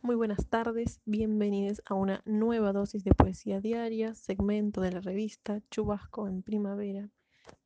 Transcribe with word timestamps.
Muy 0.00 0.14
buenas 0.14 0.48
tardes, 0.48 1.00
bienvenidos 1.06 1.82
a 1.84 1.94
una 1.94 2.22
nueva 2.24 2.72
dosis 2.72 3.02
de 3.02 3.14
poesía 3.14 3.60
diaria, 3.60 4.14
segmento 4.14 4.80
de 4.80 4.92
la 4.92 5.00
revista 5.00 5.60
Chubasco 5.72 6.28
en 6.28 6.42
Primavera. 6.42 7.10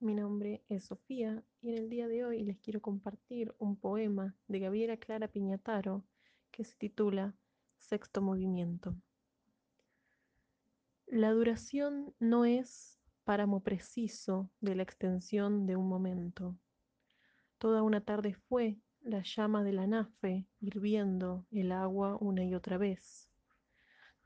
Mi 0.00 0.14
nombre 0.14 0.64
es 0.70 0.86
Sofía 0.86 1.44
y 1.60 1.68
en 1.68 1.78
el 1.78 1.90
día 1.90 2.08
de 2.08 2.24
hoy 2.24 2.42
les 2.42 2.58
quiero 2.58 2.80
compartir 2.80 3.54
un 3.58 3.76
poema 3.76 4.34
de 4.48 4.60
Gabriela 4.60 4.96
Clara 4.96 5.28
Piñataro 5.28 6.04
que 6.50 6.64
se 6.64 6.74
titula 6.76 7.36
Sexto 7.76 8.22
Movimiento. 8.22 8.96
La 11.06 11.32
duración 11.32 12.14
no 12.18 12.46
es 12.46 12.98
páramo 13.24 13.60
preciso 13.60 14.50
de 14.60 14.74
la 14.74 14.82
extensión 14.82 15.66
de 15.66 15.76
un 15.76 15.86
momento. 15.86 16.56
Toda 17.58 17.82
una 17.82 18.00
tarde 18.00 18.32
fue 18.32 18.78
la 19.04 19.22
llama 19.22 19.64
de 19.64 19.72
la 19.72 19.86
nafe 19.88 20.46
hirviendo 20.60 21.44
el 21.50 21.72
agua 21.72 22.16
una 22.20 22.44
y 22.44 22.54
otra 22.54 22.78
vez. 22.78 23.28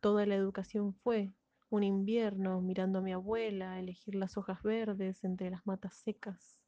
Toda 0.01 0.27
la 0.27 0.34
educación 0.34 0.93
fue 0.93 1.33
un 1.71 1.83
invierno 1.83 2.61
mirando 2.61 2.98
a 2.98 3.03
mi 3.03 3.12
abuela 3.12 3.81
elegir 3.81 4.15
las 4.15 4.37
hojas 4.37 4.62
verdes 4.62 5.25
entre 5.25 5.51
las 5.51 5.67
matas 5.67 5.97
secas. 5.97 6.59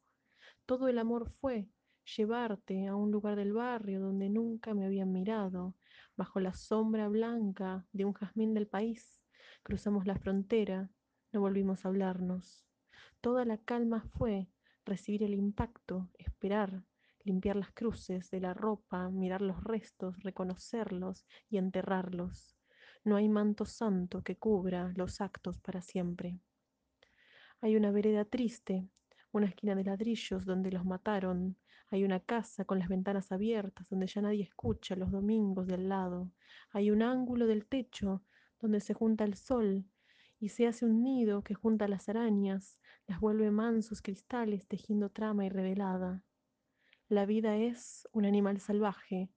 Todo 0.65 0.87
el 0.87 0.97
amor 0.97 1.29
fue 1.39 1.69
llevarte 2.17 2.87
a 2.87 2.95
un 2.95 3.11
lugar 3.11 3.35
del 3.35 3.53
barrio 3.53 3.99
donde 3.99 4.29
nunca 4.29 4.73
me 4.73 4.85
habían 4.85 5.11
mirado, 5.11 5.75
bajo 6.17 6.39
la 6.39 6.53
sombra 6.53 7.07
blanca 7.07 7.85
de 7.93 8.05
un 8.05 8.13
jazmín 8.13 8.55
del 8.55 8.67
país. 8.67 9.21
Cruzamos 9.61 10.07
la 10.07 10.15
frontera, 10.15 10.89
no 11.31 11.41
volvimos 11.41 11.85
a 11.85 11.89
hablarnos. 11.89 12.65
Toda 13.21 13.45
la 13.45 13.57
calma 13.59 14.01
fue 14.17 14.49
recibir 14.83 15.21
el 15.23 15.35
impacto, 15.35 16.09
esperar, 16.17 16.83
limpiar 17.29 17.55
las 17.55 17.71
cruces 17.71 18.31
de 18.31 18.39
la 18.41 18.53
ropa, 18.55 19.09
mirar 19.09 19.41
los 19.41 19.63
restos, 19.63 20.21
reconocerlos 20.23 21.25
y 21.49 21.57
enterrarlos. 21.57 22.57
No 23.03 23.15
hay 23.17 23.29
manto 23.29 23.65
santo 23.65 24.23
que 24.23 24.35
cubra 24.35 24.91
los 24.95 25.21
actos 25.21 25.59
para 25.59 25.81
siempre. 25.81 26.39
Hay 27.61 27.75
una 27.75 27.91
vereda 27.91 28.25
triste, 28.25 28.89
una 29.31 29.45
esquina 29.45 29.75
de 29.75 29.83
ladrillos 29.83 30.45
donde 30.45 30.71
los 30.71 30.85
mataron. 30.85 31.55
Hay 31.91 32.03
una 32.03 32.19
casa 32.19 32.65
con 32.65 32.79
las 32.79 32.89
ventanas 32.89 33.31
abiertas 33.31 33.87
donde 33.89 34.07
ya 34.07 34.21
nadie 34.21 34.43
escucha 34.43 34.95
los 34.95 35.11
domingos 35.11 35.67
del 35.67 35.87
lado. 35.87 36.31
Hay 36.71 36.89
un 36.89 37.03
ángulo 37.03 37.45
del 37.45 37.67
techo 37.67 38.23
donde 38.59 38.79
se 38.79 38.93
junta 38.95 39.23
el 39.23 39.35
sol 39.35 39.85
y 40.39 40.49
se 40.49 40.67
hace 40.67 40.85
un 40.85 41.03
nido 41.03 41.43
que 41.43 41.53
junta 41.53 41.87
las 41.87 42.09
arañas, 42.09 42.77
las 43.07 43.19
vuelve 43.19 43.51
mansos 43.51 44.01
cristales 44.01 44.67
tejiendo 44.67 45.09
trama 45.09 45.45
y 45.45 45.49
revelada. 45.49 46.23
La 47.09 47.25
vida 47.25 47.57
es 47.57 48.07
un 48.11 48.23
animal 48.25 48.59
salvaje, 48.59 49.31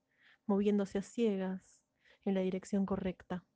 moviéndose 0.45 0.99
a 0.99 1.03
ciegas 1.03 1.81
en 2.27 2.35
la 2.35 2.43
dirección 2.43 2.85
correcta. 2.85 3.47